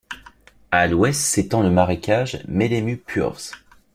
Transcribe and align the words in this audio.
A 0.71 0.87
l'ouest 0.87 1.21
s'étend 1.21 1.61
le 1.61 1.69
marécage 1.69 2.39
Mēdemu 2.47 2.97
purvs. 2.97 3.51